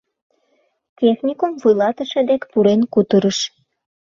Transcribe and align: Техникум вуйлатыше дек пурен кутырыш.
Техникум 0.99 1.51
вуйлатыше 1.61 2.21
дек 2.29 2.41
пурен 2.51 2.81
кутырыш. 2.93 3.39